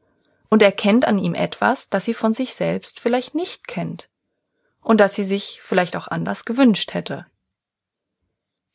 und 0.48 0.62
erkennt 0.62 1.06
an 1.06 1.18
ihm 1.18 1.34
etwas, 1.34 1.88
das 1.88 2.04
sie 2.04 2.14
von 2.14 2.34
sich 2.34 2.54
selbst 2.54 3.00
vielleicht 3.00 3.34
nicht 3.34 3.68
kennt 3.68 4.08
und 4.80 5.00
das 5.00 5.14
sie 5.14 5.24
sich 5.24 5.60
vielleicht 5.62 5.96
auch 5.96 6.08
anders 6.08 6.44
gewünscht 6.44 6.94
hätte. 6.94 7.26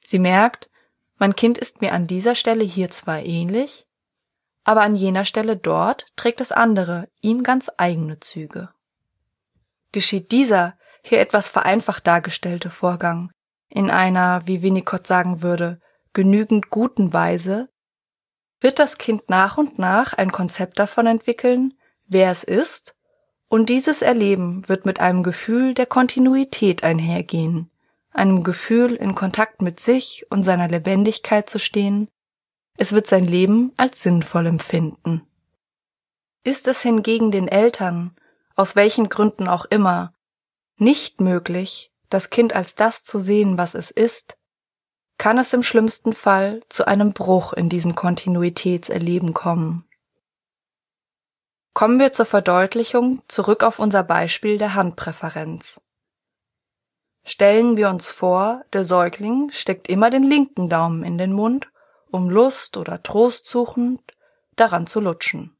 Sie 0.04 0.20
merkt, 0.20 0.70
mein 1.18 1.36
Kind 1.36 1.58
ist 1.58 1.82
mir 1.82 1.94
an 1.94 2.08
dieser 2.08 2.36
Stelle 2.36 2.64
hier 2.64 2.90
zwar 2.90 3.22
ähnlich, 3.22 3.86
aber 4.64 4.82
an 4.82 4.96
jener 4.96 5.26
Stelle 5.26 5.58
dort 5.58 6.06
trägt 6.16 6.42
es 6.42 6.52
andere, 6.52 7.08
ihm 7.22 7.44
ganz 7.44 7.72
eigene 7.78 8.20
Züge. 8.20 8.70
Geschieht 9.92 10.32
dieser, 10.32 10.78
hier 11.04 11.20
etwas 11.20 11.50
vereinfacht 11.50 12.06
dargestellte 12.06 12.70
Vorgang, 12.70 13.32
in 13.70 13.90
einer, 13.90 14.46
wie 14.46 14.62
Winnicott 14.62 15.08
sagen 15.08 15.42
würde, 15.42 15.80
genügend 16.14 16.70
guten 16.70 17.14
Weise, 17.14 17.70
wird 18.60 18.78
das 18.78 18.98
Kind 18.98 19.30
nach 19.30 19.58
und 19.58 19.80
nach 19.80 20.14
ein 20.14 20.32
Konzept 20.32 20.78
davon 20.78 21.08
entwickeln, 21.08 21.74
wer 22.06 22.32
es 22.32 22.44
ist, 22.44 22.96
und 23.48 23.70
dieses 23.70 24.02
Erleben 24.02 24.68
wird 24.70 24.86
mit 24.86 25.00
einem 25.02 25.24
Gefühl 25.24 25.74
der 25.74 25.86
Kontinuität 25.86 26.84
einhergehen, 26.84 27.70
einem 28.12 28.44
Gefühl 28.44 28.94
in 28.94 29.16
Kontakt 29.16 29.62
mit 29.62 29.80
sich 29.80 30.26
und 30.30 30.44
seiner 30.44 30.68
Lebendigkeit 30.68 31.50
zu 31.50 31.60
stehen, 31.60 32.08
es 32.78 32.94
wird 32.94 33.08
sein 33.08 33.26
Leben 33.26 33.74
als 33.78 34.02
sinnvoll 34.02 34.48
empfinden. 34.48 35.28
Ist 36.44 36.68
es 36.68 36.82
hingegen 36.82 37.32
den 37.32 37.48
Eltern, 37.48 38.16
aus 38.56 38.76
welchen 38.76 39.10
Gründen 39.10 39.48
auch 39.48 39.66
immer, 39.66 40.14
nicht 40.78 41.22
möglich, 41.22 41.92
das 42.10 42.30
Kind 42.30 42.54
als 42.54 42.76
das 42.76 43.04
zu 43.04 43.20
sehen, 43.20 43.58
was 43.58 43.76
es 43.76 43.92
ist, 43.92 44.38
kann 45.18 45.38
es 45.38 45.54
im 45.54 45.62
schlimmsten 45.62 46.14
Fall 46.14 46.62
zu 46.68 46.88
einem 46.88 47.14
Bruch 47.14 47.54
in 47.54 47.70
diesem 47.70 47.94
Kontinuitätserleben 47.94 49.34
kommen. 49.34 49.88
Kommen 51.74 52.00
wir 52.00 52.12
zur 52.12 52.26
Verdeutlichung 52.26 53.22
zurück 53.28 53.64
auf 53.64 53.78
unser 53.78 54.04
Beispiel 54.04 54.58
der 54.58 54.74
Handpräferenz. 54.74 55.80
Stellen 57.24 57.78
wir 57.78 57.90
uns 57.90 58.10
vor, 58.10 58.66
der 58.74 58.84
Säugling 58.84 59.52
steckt 59.52 59.88
immer 59.88 60.10
den 60.10 60.24
linken 60.24 60.70
Daumen 60.70 61.04
in 61.04 61.20
den 61.20 61.34
Mund, 61.34 61.72
um 62.12 62.30
Lust 62.30 62.78
oder 62.78 63.02
Trost 63.02 63.48
suchend 63.48 64.02
daran 64.56 64.88
zu 64.88 65.00
lutschen. 65.00 65.58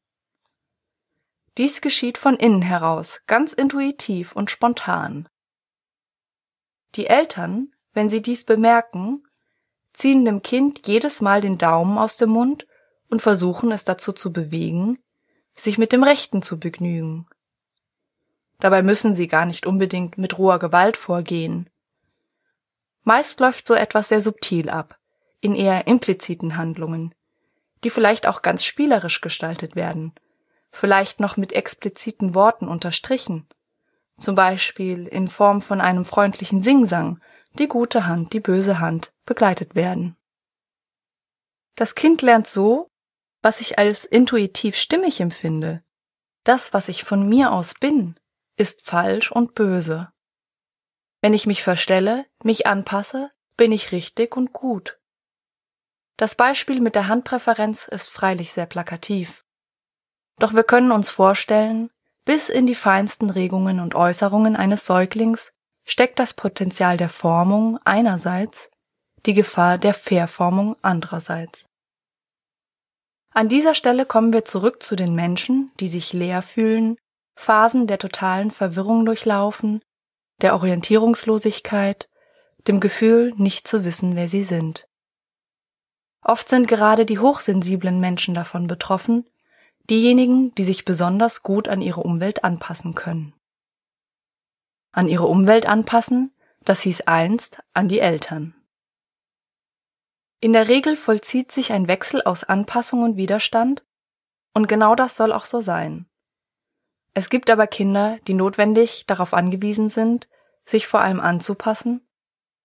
Dies 1.58 1.82
geschieht 1.82 2.18
von 2.18 2.36
innen 2.36 2.62
heraus, 2.62 3.22
ganz 3.28 3.54
intuitiv 3.54 4.36
und 4.36 4.52
spontan. 4.52 5.28
Die 6.96 7.08
Eltern, 7.08 7.74
wenn 7.94 8.10
sie 8.10 8.22
dies 8.22 8.46
bemerken, 8.46 9.24
ziehen 9.94 10.24
dem 10.24 10.42
Kind 10.42 10.88
jedes 10.88 11.22
Mal 11.22 11.42
den 11.42 11.58
Daumen 11.58 11.98
aus 11.98 12.18
dem 12.18 12.30
Mund 12.30 12.68
und 13.10 13.22
versuchen 13.22 13.72
es 13.72 13.84
dazu 13.84 14.14
zu 14.14 14.32
bewegen, 14.32 14.98
sich 15.56 15.78
mit 15.78 15.92
dem 15.92 16.04
Rechten 16.04 16.42
zu 16.42 16.60
begnügen. 16.60 17.28
Dabei 18.60 18.84
müssen 18.84 19.14
sie 19.16 19.28
gar 19.28 19.46
nicht 19.46 19.66
unbedingt 19.66 20.18
mit 20.18 20.38
roher 20.38 20.60
Gewalt 20.60 20.96
vorgehen. 20.96 21.70
Meist 23.04 23.40
läuft 23.40 23.68
so 23.68 23.74
etwas 23.74 24.10
sehr 24.10 24.22
subtil 24.22 24.70
ab, 24.70 24.98
in 25.42 25.56
eher 25.56 25.88
impliziten 25.88 26.56
Handlungen, 26.56 27.14
die 27.84 27.90
vielleicht 27.90 28.28
auch 28.28 28.42
ganz 28.42 28.64
spielerisch 28.64 29.22
gestaltet 29.22 29.76
werden, 29.76 30.14
vielleicht 30.72 31.20
noch 31.20 31.36
mit 31.36 31.54
expliziten 31.54 32.34
Worten 32.36 32.68
unterstrichen, 32.68 33.48
zum 34.18 34.36
Beispiel 34.36 35.08
in 35.08 35.28
Form 35.28 35.62
von 35.62 35.82
einem 35.82 36.06
freundlichen 36.06 36.62
Singsang, 36.64 37.20
die 37.58 37.68
gute 37.68 38.06
Hand, 38.06 38.34
die 38.34 38.40
böse 38.40 38.80
Hand, 38.80 39.12
begleitet 39.26 39.76
werden. 39.76 40.16
Das 41.76 41.96
Kind 41.96 42.22
lernt 42.22 42.48
so, 42.48 42.88
was 43.42 43.60
ich 43.60 43.80
als 43.80 44.06
intuitiv 44.06 44.78
stimmig 44.78 45.20
empfinde. 45.20 45.84
Das, 46.44 46.74
was 46.74 46.88
ich 46.88 47.04
von 47.04 47.28
mir 47.28 47.52
aus 47.52 47.74
bin, 47.74 48.16
ist 48.56 48.84
falsch 48.84 49.32
und 49.32 49.56
böse. 49.56 50.12
Wenn 51.22 51.34
ich 51.34 51.48
mich 51.48 51.64
verstelle, 51.64 52.26
mich 52.44 52.68
anpasse, 52.68 53.32
bin 53.58 53.72
ich 53.72 53.92
richtig 53.92 54.38
und 54.38 54.54
gut. 54.54 55.00
Das 56.22 56.36
Beispiel 56.36 56.82
mit 56.82 56.94
der 56.94 57.08
Handpräferenz 57.08 57.88
ist 57.88 58.12
freilich 58.12 58.54
sehr 58.54 58.68
plakativ. 58.68 59.44
Doch 60.38 60.54
wir 60.54 60.64
können 60.64 60.92
uns 60.92 61.10
vorstellen, 61.10 61.90
bis 62.26 62.48
in 62.48 62.68
die 62.68 62.76
feinsten 62.76 63.32
Regungen 63.32 63.80
und 63.80 63.96
Äußerungen 63.96 64.56
eines 64.56 64.86
Säuglings 64.86 65.52
steckt 65.84 66.20
das 66.20 66.36
Potenzial 66.36 66.96
der 66.96 67.10
Formung 67.10 67.80
einerseits, 67.86 68.70
die 69.26 69.34
Gefahr 69.34 69.80
der 69.80 69.96
Verformung 69.96 70.76
andererseits. 70.84 71.70
An 73.34 73.50
dieser 73.50 73.74
Stelle 73.74 74.06
kommen 74.06 74.32
wir 74.32 74.46
zurück 74.46 74.84
zu 74.84 74.96
den 74.96 75.16
Menschen, 75.16 75.72
die 75.80 75.88
sich 75.88 76.14
leer 76.14 76.44
fühlen, 76.44 76.98
Phasen 77.36 77.88
der 77.88 77.98
totalen 77.98 78.52
Verwirrung 78.52 79.08
durchlaufen, 79.08 79.82
der 80.40 80.54
Orientierungslosigkeit, 80.54 82.10
dem 82.68 82.80
Gefühl, 82.80 83.34
nicht 83.38 83.68
zu 83.68 83.84
wissen, 83.84 84.16
wer 84.16 84.30
sie 84.30 84.44
sind. 84.44 84.86
Oft 86.22 86.50
sind 86.50 86.68
gerade 86.68 87.06
die 87.06 87.20
hochsensiblen 87.20 88.00
Menschen 88.00 88.34
davon 88.34 88.68
betroffen, 88.68 89.28
diejenigen, 89.90 90.54
die 90.56 90.64
sich 90.64 90.86
besonders 90.86 91.42
gut 91.42 91.68
an 91.68 91.82
ihre 91.82 92.02
Umwelt 92.02 92.44
anpassen 92.44 92.94
können. 92.94 93.34
An 94.92 95.08
ihre 95.08 95.26
Umwelt 95.26 95.66
anpassen, 95.66 96.32
das 96.64 96.82
hieß 96.82 97.02
einst 97.02 97.60
an 97.74 97.88
die 97.88 98.00
Eltern. 98.00 98.54
In 100.40 100.54
der 100.54 100.68
Regel 100.68 100.96
vollzieht 100.96 101.52
sich 101.52 101.72
ein 101.72 101.88
Wechsel 101.88 102.22
aus 102.24 102.44
Anpassung 102.44 103.04
und 103.04 103.16
Widerstand, 103.18 103.84
und 104.54 104.68
genau 104.68 104.96
das 104.96 105.16
soll 105.16 105.32
auch 105.32 105.46
so 105.46 105.62
sein. 105.62 106.08
Es 107.14 107.30
gibt 107.30 107.50
aber 107.50 107.68
Kinder, 107.68 108.20
die 108.28 108.34
notwendig 108.34 109.06
darauf 109.08 109.34
angewiesen 109.34 109.90
sind, 109.90 110.28
sich 110.66 110.88
vor 110.88 111.02
allem 111.02 111.20
anzupassen 111.20 112.08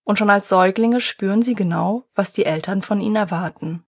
und 0.06 0.20
schon 0.20 0.30
als 0.30 0.48
Säuglinge 0.48 1.00
spüren 1.00 1.42
sie 1.42 1.56
genau, 1.56 2.04
was 2.14 2.32
die 2.32 2.46
Eltern 2.46 2.80
von 2.80 3.00
ihnen 3.00 3.16
erwarten. 3.16 3.84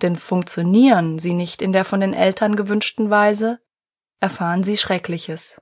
Denn 0.00 0.16
funktionieren 0.16 1.18
sie 1.18 1.34
nicht 1.34 1.60
in 1.60 1.74
der 1.74 1.84
von 1.84 2.00
den 2.00 2.14
Eltern 2.14 2.56
gewünschten 2.56 3.10
Weise, 3.10 3.60
erfahren 4.20 4.64
sie 4.64 4.78
Schreckliches. 4.78 5.60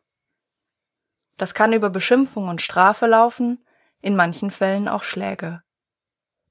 Das 1.37 1.53
kann 1.53 1.73
über 1.73 1.91
Beschimpfung 1.91 2.47
und 2.47 2.63
Strafe 2.63 3.07
laufen, 3.07 3.67
in 4.01 4.15
manchen 4.15 4.53
Fällen 4.53 4.87
auch 4.87 5.03
Schläge. 5.03 5.63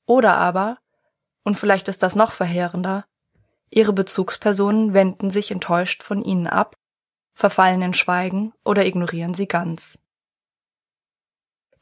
Oder 0.05 0.35
aber, 0.35 0.77
und 1.43 1.57
vielleicht 1.57 1.87
ist 1.87 2.03
das 2.03 2.15
noch 2.15 2.33
verheerender, 2.33 3.05
ihre 3.69 3.93
Bezugspersonen 3.93 4.93
wenden 4.93 5.31
sich 5.31 5.51
enttäuscht 5.51 6.03
von 6.03 6.21
ihnen 6.21 6.47
ab, 6.47 6.75
verfallen 7.33 7.81
in 7.81 7.93
Schweigen 7.93 8.51
oder 8.65 8.85
ignorieren 8.85 9.33
sie 9.33 9.47
ganz. 9.47 10.01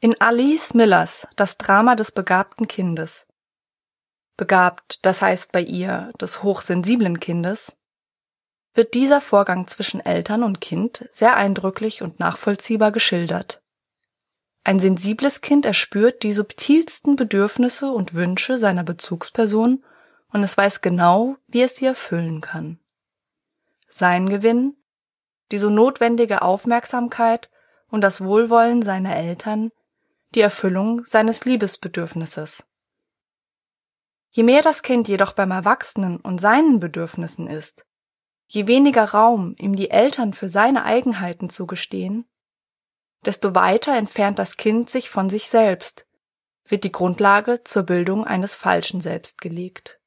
In 0.00 0.14
Alice 0.20 0.74
Millers 0.74 1.26
Das 1.34 1.58
Drama 1.58 1.96
des 1.96 2.12
begabten 2.12 2.68
Kindes. 2.68 3.26
Begabt, 4.36 5.04
das 5.04 5.22
heißt 5.22 5.50
bei 5.50 5.60
ihr 5.60 6.12
des 6.20 6.44
hochsensiblen 6.44 7.18
Kindes, 7.18 7.76
wird 8.74 8.94
dieser 8.94 9.20
Vorgang 9.20 9.66
zwischen 9.66 9.98
Eltern 9.98 10.44
und 10.44 10.60
Kind 10.60 11.08
sehr 11.10 11.36
eindrücklich 11.36 12.00
und 12.00 12.20
nachvollziehbar 12.20 12.92
geschildert. 12.92 13.60
Ein 14.62 14.78
sensibles 14.78 15.40
Kind 15.40 15.66
erspürt 15.66 16.22
die 16.22 16.32
subtilsten 16.32 17.16
Bedürfnisse 17.16 17.90
und 17.90 18.14
Wünsche 18.14 18.56
seiner 18.56 18.84
Bezugsperson 18.84 19.84
und 20.32 20.42
es 20.44 20.56
weiß 20.56 20.80
genau, 20.80 21.34
wie 21.48 21.62
es 21.62 21.74
sie 21.74 21.86
erfüllen 21.86 22.40
kann. 22.40 22.78
Sein 23.88 24.28
Gewinn, 24.28 24.76
die 25.50 25.58
so 25.58 25.70
notwendige 25.70 26.42
Aufmerksamkeit 26.42 27.50
und 27.88 28.00
das 28.02 28.22
Wohlwollen 28.22 28.82
seiner 28.82 29.16
Eltern 29.16 29.72
die 30.34 30.40
Erfüllung 30.40 31.04
seines 31.04 31.44
Liebesbedürfnisses. 31.44 32.66
Je 34.30 34.42
mehr 34.42 34.62
das 34.62 34.82
Kind 34.82 35.08
jedoch 35.08 35.32
beim 35.32 35.50
Erwachsenen 35.50 36.20
und 36.20 36.40
seinen 36.40 36.80
Bedürfnissen 36.80 37.46
ist, 37.46 37.86
je 38.46 38.66
weniger 38.66 39.04
Raum 39.04 39.54
ihm 39.58 39.74
die 39.74 39.90
Eltern 39.90 40.32
für 40.32 40.48
seine 40.48 40.84
Eigenheiten 40.84 41.50
zugestehen, 41.50 42.26
desto 43.24 43.54
weiter 43.54 43.96
entfernt 43.96 44.38
das 44.38 44.56
Kind 44.56 44.90
sich 44.90 45.10
von 45.10 45.28
sich 45.28 45.48
selbst, 45.48 46.06
wird 46.66 46.84
die 46.84 46.92
Grundlage 46.92 47.64
zur 47.64 47.82
Bildung 47.82 48.24
eines 48.24 48.54
falschen 48.54 49.00
Selbst 49.00 49.40
gelegt. 49.40 50.00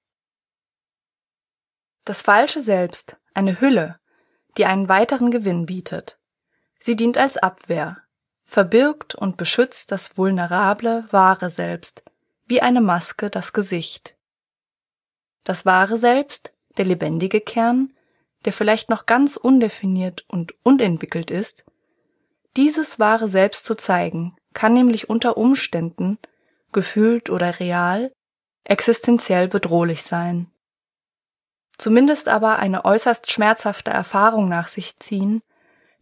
Das 2.06 2.22
falsche 2.22 2.62
Selbst, 2.62 3.18
eine 3.34 3.60
Hülle, 3.62 4.00
die 4.58 4.66
einen 4.66 4.90
weiteren 4.90 5.32
Gewinn 5.32 5.66
bietet. 5.66 6.20
Sie 6.80 6.96
dient 6.96 7.18
als 7.18 7.38
Abwehr, 7.38 8.01
verbirgt 8.52 9.16
und 9.16 9.38
beschützt 9.38 9.94
das 9.94 10.18
vulnerable, 10.18 11.06
wahre 11.10 11.50
Selbst, 11.50 12.04
wie 12.48 12.62
eine 12.62 12.82
Maske 12.82 13.30
das 13.30 13.54
Gesicht. 13.54 14.18
Das 15.46 15.66
wahre 15.66 15.98
Selbst, 15.98 16.52
der 16.76 16.84
lebendige 16.84 17.40
Kern, 17.40 17.94
der 18.44 18.52
vielleicht 18.52 18.90
noch 18.90 19.06
ganz 19.06 19.38
undefiniert 19.38 20.26
und 20.28 20.54
unentwickelt 20.64 21.32
ist, 21.32 21.64
dieses 22.58 23.00
wahre 23.00 23.30
Selbst 23.30 23.64
zu 23.64 23.76
zeigen, 23.76 24.36
kann 24.54 24.74
nämlich 24.74 25.10
unter 25.10 25.38
Umständen, 25.38 26.20
gefühlt 26.74 27.30
oder 27.30 27.58
real, 27.62 28.12
existenziell 28.66 29.48
bedrohlich 29.48 30.04
sein. 30.04 30.52
Zumindest 31.78 32.28
aber 32.28 32.60
eine 32.60 32.84
äußerst 32.84 33.32
schmerzhafte 33.32 33.92
Erfahrung 33.92 34.50
nach 34.50 34.68
sich 34.68 35.00
ziehen, 35.00 35.42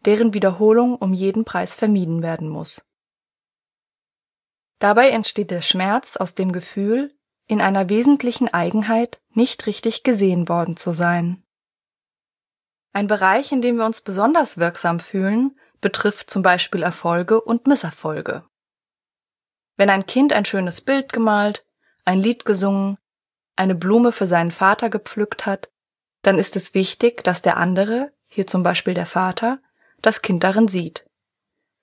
deren 0.06 0.34
Wiederholung 0.34 0.96
um 0.96 1.14
jeden 1.14 1.46
Preis 1.46 1.76
vermieden 1.76 2.22
werden 2.22 2.50
muss. 2.50 2.86
Dabei 4.80 5.10
entsteht 5.10 5.52
der 5.52 5.62
Schmerz 5.62 6.16
aus 6.16 6.36
dem 6.36 6.52
Gefühl, 6.52 7.14
in 7.48 7.62
einer 7.62 7.90
wesentlichen 7.90 8.48
Eigenheit 8.54 9.20
nicht 9.34 9.66
richtig 9.66 10.04
gesehen 10.04 10.48
worden 10.48 10.78
zu 10.78 10.94
sein. 10.94 11.44
Ein 12.94 13.08
Bereich, 13.08 13.52
in 13.52 13.62
dem 13.62 13.78
wir 13.78 13.86
uns 13.86 14.02
besonders 14.02 14.58
wirksam 14.58 15.00
fühlen, 15.00 15.58
betrifft 15.82 16.30
zum 16.30 16.44
Beispiel 16.44 16.84
Erfolge 16.84 17.42
und 17.42 17.68
Misserfolge. 17.68 18.44
Wenn 19.78 19.90
ein 19.90 20.06
Kind 20.06 20.34
ein 20.34 20.46
schönes 20.46 20.82
Bild 20.82 21.14
gemalt, 21.14 21.66
ein 22.06 22.20
Lied 22.20 22.46
gesungen, 22.46 22.98
eine 23.56 23.76
Blume 23.76 24.12
für 24.12 24.28
seinen 24.28 24.52
Vater 24.52 24.90
gepflückt 24.90 25.46
hat, 25.46 25.70
dann 26.22 26.38
ist 26.38 26.56
es 26.56 26.74
wichtig, 26.74 27.24
dass 27.24 27.42
der 27.42 27.58
andere, 27.58 28.12
hier 28.28 28.48
zum 28.48 28.64
Beispiel 28.64 28.94
der 28.94 29.06
Vater, 29.06 29.60
das 30.02 30.22
Kind 30.22 30.44
darin 30.44 30.68
sieht, 30.68 31.10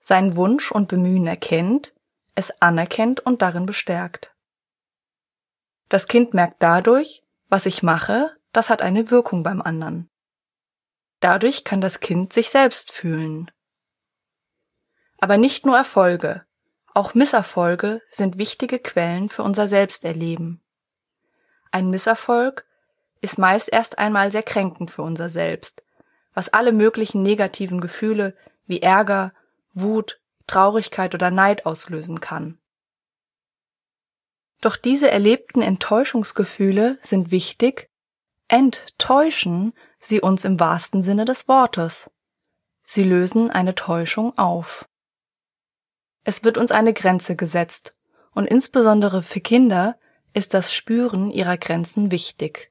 seinen 0.00 0.36
Wunsch 0.36 0.70
und 0.70 0.88
Bemühen 0.88 1.26
erkennt, 1.26 1.94
es 2.34 2.50
anerkennt 2.60 3.20
und 3.20 3.42
darin 3.42 3.66
bestärkt. 3.66 4.34
Das 5.88 6.08
Kind 6.08 6.34
merkt 6.34 6.62
dadurch, 6.62 7.22
was 7.48 7.66
ich 7.66 7.82
mache, 7.82 8.36
das 8.52 8.70
hat 8.70 8.82
eine 8.82 9.10
Wirkung 9.10 9.42
beim 9.42 9.62
anderen. 9.62 10.10
Dadurch 11.20 11.64
kann 11.64 11.80
das 11.80 12.00
Kind 12.00 12.32
sich 12.32 12.50
selbst 12.50 12.92
fühlen. 12.92 13.50
Aber 15.18 15.38
nicht 15.38 15.64
nur 15.64 15.76
Erfolge, 15.76 16.44
auch 16.92 17.14
Misserfolge 17.14 18.02
sind 18.10 18.38
wichtige 18.38 18.78
Quellen 18.78 19.28
für 19.28 19.42
unser 19.42 19.68
Selbsterleben. 19.68 20.62
Ein 21.70 21.90
Misserfolg 21.90 22.66
ist 23.20 23.38
meist 23.38 23.70
erst 23.72 23.98
einmal 23.98 24.30
sehr 24.30 24.42
kränkend 24.42 24.90
für 24.90 25.02
unser 25.02 25.28
Selbst, 25.28 25.84
was 26.36 26.50
alle 26.50 26.72
möglichen 26.72 27.22
negativen 27.22 27.80
Gefühle 27.80 28.36
wie 28.66 28.82
Ärger, 28.82 29.32
Wut, 29.72 30.20
Traurigkeit 30.46 31.14
oder 31.14 31.30
Neid 31.30 31.64
auslösen 31.64 32.20
kann. 32.20 32.58
Doch 34.60 34.76
diese 34.76 35.10
erlebten 35.10 35.62
Enttäuschungsgefühle 35.62 36.98
sind 37.02 37.30
wichtig, 37.30 37.88
enttäuschen 38.48 39.72
sie 39.98 40.20
uns 40.20 40.44
im 40.44 40.60
wahrsten 40.60 41.02
Sinne 41.02 41.24
des 41.24 41.48
Wortes. 41.48 42.10
Sie 42.82 43.02
lösen 43.02 43.50
eine 43.50 43.74
Täuschung 43.74 44.36
auf. 44.36 44.86
Es 46.22 46.44
wird 46.44 46.58
uns 46.58 46.70
eine 46.70 46.92
Grenze 46.92 47.34
gesetzt, 47.34 47.96
und 48.32 48.44
insbesondere 48.44 49.22
für 49.22 49.40
Kinder 49.40 49.98
ist 50.34 50.52
das 50.52 50.74
Spüren 50.74 51.30
ihrer 51.30 51.56
Grenzen 51.56 52.10
wichtig. 52.10 52.70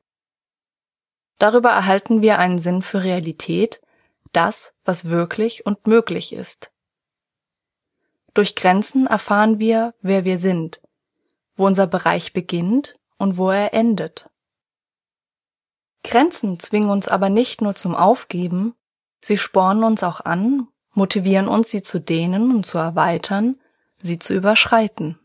Darüber 1.38 1.70
erhalten 1.70 2.22
wir 2.22 2.40
einen 2.40 2.60
Sinn 2.60 2.82
für 2.82 3.04
Realität, 3.04 3.82
das, 4.32 4.74
was 4.84 5.06
wirklich 5.06 5.66
und 5.66 5.88
möglich 5.88 6.34
ist. 6.34 6.72
Durch 8.34 8.56
Grenzen 8.56 9.08
erfahren 9.08 9.60
wir, 9.60 9.94
wer 10.02 10.26
wir 10.26 10.38
sind, 10.38 10.82
wo 11.56 11.66
unser 11.66 11.88
Bereich 11.88 12.34
beginnt 12.34 12.98
und 13.18 13.38
wo 13.38 13.50
er 13.50 13.74
endet. 13.74 14.30
Grenzen 16.04 16.60
zwingen 16.60 16.90
uns 16.90 17.08
aber 17.08 17.30
nicht 17.30 17.62
nur 17.62 17.76
zum 17.76 17.96
Aufgeben, 17.96 18.76
sie 19.22 19.38
spornen 19.38 19.84
uns 19.84 20.04
auch 20.04 20.20
an, 20.20 20.68
motivieren 20.92 21.48
uns, 21.48 21.72
sie 21.72 21.82
zu 21.82 22.00
dehnen 22.00 22.54
und 22.54 22.66
zu 22.66 22.78
erweitern, 22.78 23.60
sie 24.02 24.20
zu 24.20 24.34
überschreiten. 24.34 25.18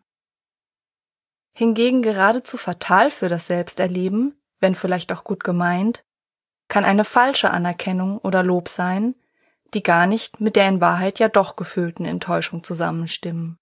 Hingegen 1.52 2.02
geradezu 2.02 2.56
fatal 2.56 3.10
für 3.10 3.28
das 3.28 3.48
Selbsterleben 3.48 4.39
wenn 4.60 4.74
vielleicht 4.74 5.12
auch 5.12 5.24
gut 5.24 5.42
gemeint, 5.42 6.04
kann 6.68 6.84
eine 6.84 7.04
falsche 7.04 7.50
Anerkennung 7.50 8.18
oder 8.18 8.42
Lob 8.42 8.68
sein, 8.68 9.14
die 9.74 9.82
gar 9.82 10.06
nicht 10.06 10.40
mit 10.40 10.56
der 10.56 10.68
in 10.68 10.80
Wahrheit 10.80 11.18
ja 11.18 11.28
doch 11.28 11.56
gefühlten 11.56 12.04
Enttäuschung 12.04 12.62
zusammenstimmen. 12.62 13.58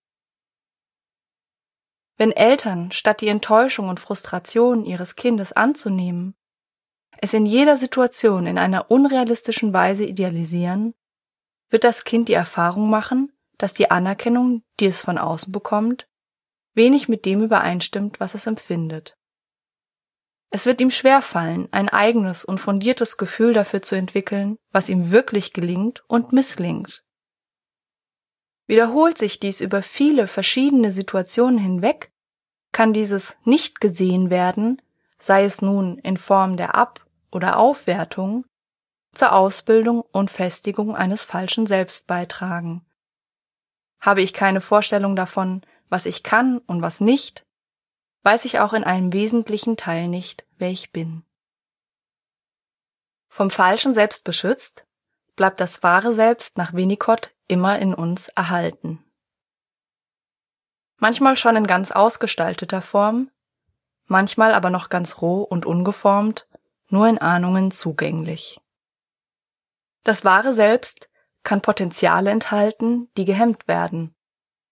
Wenn 2.17 2.33
Eltern 2.33 2.91
statt 2.91 3.21
die 3.21 3.29
Enttäuschung 3.29 3.89
und 3.89 4.01
Frustration 4.01 4.85
ihres 4.85 5.17
Kindes 5.17 5.53
anzunehmen, 5.53 6.35
es 7.21 7.33
in 7.33 7.47
jeder 7.47 7.77
Situation 7.77 8.47
in 8.47 8.59
einer 8.59 8.91
unrealistischen 8.91 9.73
Weise 9.73 10.05
idealisieren, 10.05 10.95
wird 11.69 11.85
das 11.85 12.05
Kind 12.05 12.29
die 12.29 12.35
Erfahrung 12.35 12.91
machen, 12.91 13.33
dass 13.57 13.75
die 13.75 13.91
Anerkennung, 13.91 14.63
die 14.81 14.87
es 14.87 15.01
von 15.01 15.19
außen 15.19 15.53
bekommt, 15.53 16.09
wenig 16.75 17.09
mit 17.09 17.25
dem 17.25 17.43
übereinstimmt, 17.43 18.21
was 18.21 18.35
es 18.35 18.47
empfindet. 18.47 19.18
Es 20.51 20.65
wird 20.65 20.81
ihm 20.81 20.91
schwerfallen, 20.91 21.69
ein 21.73 21.89
eigenes 21.89 22.45
und 22.45 22.59
fundiertes 22.59 23.17
Gefühl 23.17 23.53
dafür 23.53 23.83
zu 23.83 23.95
entwickeln, 23.95 24.57
was 24.71 24.89
ihm 24.89 25.11
wirklich 25.11 25.53
gelingt 25.53 26.03
und 26.09 26.33
misslingt. 26.33 27.05
Wiederholt 28.67 29.19
sich 29.19 29.41
dies 29.41 29.61
über 29.61 29.83
viele 29.83 30.27
verschiedene 30.27 30.93
Situationen 30.93 31.59
hinweg, 31.59 32.11
kann 32.73 32.93
dieses 32.93 33.37
nicht 33.45 33.81
gesehen 33.81 34.31
werden, 34.31 34.81
sei 35.19 35.45
es 35.45 35.63
nun 35.63 35.99
in 35.99 36.17
Form 36.17 36.57
der 36.57 36.75
Ab- 36.75 37.05
oder 37.31 37.59
Aufwertung, 37.59 38.45
zur 39.13 39.33
Ausbildung 39.33 40.03
und 40.13 40.31
Festigung 40.31 40.95
eines 40.95 41.25
falschen 41.25 41.67
Selbst 41.67 42.07
beitragen. 42.07 42.85
Habe 44.01 44.23
ich 44.23 44.33
keine 44.33 44.61
Vorstellung 44.61 45.17
davon, 45.17 45.63
was 45.89 46.07
ich 46.07 46.23
kann 46.23 46.59
und 46.59 46.83
was 46.83 47.01
nicht, 47.01 47.47
weiß 48.23 48.45
ich 48.45 48.61
auch 48.61 48.73
in 48.73 48.85
einem 48.85 49.13
wesentlichen 49.13 49.77
Teil 49.77 50.09
nicht, 50.09 50.47
wer 50.57 50.71
ich 50.71 50.93
bin. 50.93 51.25
Vom 53.29 53.51
falschen 53.51 53.95
Selbst 53.95 54.25
beschützt, 54.25 54.87
bleibt 55.37 55.61
das 55.61 55.83
wahre 55.83 56.13
Selbst 56.13 56.59
nach 56.59 56.73
Winnicott 56.73 57.35
immer 57.47 57.79
in 57.79 57.95
uns 57.95 58.29
erhalten. 58.29 59.05
Manchmal 60.97 61.37
schon 61.37 61.55
in 61.55 61.67
ganz 61.67 61.93
ausgestalteter 61.93 62.83
Form, 62.83 63.31
manchmal 64.07 64.55
aber 64.55 64.71
noch 64.71 64.89
ganz 64.89 65.21
roh 65.23 65.43
und 65.43 65.65
ungeformt, 65.65 66.49
nur 66.89 67.07
in 67.07 67.19
Ahnungen 67.19 67.71
zugänglich. 67.71 68.61
Das 70.03 70.25
wahre 70.25 70.53
Selbst 70.53 71.09
kann 71.45 71.61
Potenziale 71.61 72.31
enthalten, 72.31 73.09
die 73.17 73.25
gehemmt 73.25 73.69
werden, 73.69 74.15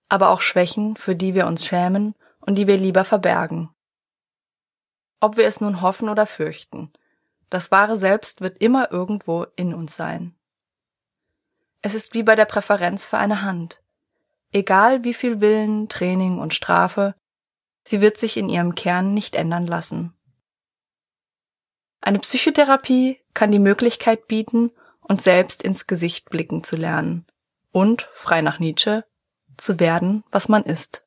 aber 0.09 0.31
auch 0.31 0.41
Schwächen, 0.41 0.97
für 0.97 1.15
die 1.15 1.35
wir 1.35 1.47
uns 1.47 1.65
schämen 1.65 2.15
und 2.47 2.55
die 2.55 2.67
wir 2.67 2.77
lieber 2.77 3.05
verbergen. 3.05 3.69
Ob 5.21 5.37
wir 5.37 5.47
es 5.47 5.61
nun 5.61 5.83
hoffen 5.83 6.09
oder 6.09 6.27
fürchten, 6.27 6.93
das 7.51 7.71
wahre 7.71 7.97
Selbst 7.97 8.41
wird 8.41 8.59
immer 8.59 8.91
irgendwo 8.91 9.45
in 9.57 9.75
uns 9.75 9.97
sein. 9.97 10.35
Es 11.83 11.95
ist 11.95 12.15
wie 12.15 12.23
bei 12.23 12.35
der 12.35 12.47
Präferenz 12.47 13.05
für 13.05 13.19
eine 13.19 13.43
Hand. 13.43 13.81
Egal 14.53 15.05
wie 15.05 15.15
viel 15.15 15.41
Willen, 15.41 15.89
Training 15.89 16.39
und 16.39 16.55
Strafe, 16.55 17.15
sie 17.85 18.01
wird 18.01 18.19
sich 18.19 18.37
in 18.37 18.49
ihrem 18.49 18.75
Kern 18.75 19.15
nicht 19.15 19.37
ändern 19.37 19.67
lassen. 19.67 20.13
Eine 22.01 22.19
Psychotherapie 22.19 23.21
kann 23.35 23.53
die 23.53 23.59
Möglichkeit 23.59 24.29
bieten, 24.29 24.71
uns 25.01 25.25
selbst 25.25 25.63
ins 25.63 25.87
Gesicht 25.87 26.31
blicken 26.31 26.65
zu 26.65 26.77
lernen 26.77 27.27
und, 27.73 28.09
frei 28.15 28.43
nach 28.43 28.59
Nietzsche, 28.59 29.05
zu 29.57 29.79
werden, 29.79 30.25
was 30.31 30.49
man 30.49 30.65
ist. 30.65 31.06